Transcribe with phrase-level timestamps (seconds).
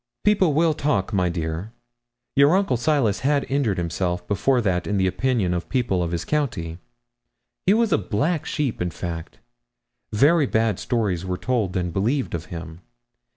[0.23, 1.73] 'People will talk, my dear.
[2.35, 6.09] Your uncle Silas had injured himself before that in the opinion of the people of
[6.11, 6.79] his county.
[7.67, 9.37] He was a black sheep, in fact.
[10.11, 12.81] Very bad stories were told and believed of him.